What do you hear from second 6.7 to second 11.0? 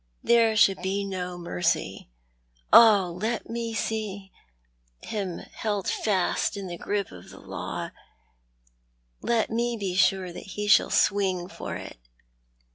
grip of the law— let mo be sure that he shall